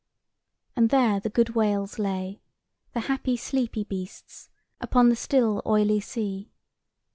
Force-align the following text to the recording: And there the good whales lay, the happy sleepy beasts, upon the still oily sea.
And 0.75 0.89
there 0.89 1.19
the 1.19 1.29
good 1.29 1.51
whales 1.51 1.99
lay, 1.99 2.41
the 2.93 3.01
happy 3.01 3.37
sleepy 3.37 3.83
beasts, 3.83 4.49
upon 4.79 5.09
the 5.09 5.15
still 5.15 5.61
oily 5.63 5.99
sea. 5.99 6.49